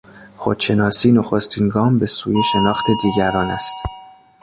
خودشناسی 0.35 1.11
نخستین 1.11 1.69
گام 1.69 1.99
به 1.99 2.05
سوی 2.05 2.35
شناخت 2.53 2.85
دیگران 3.03 3.51
است. 3.51 3.75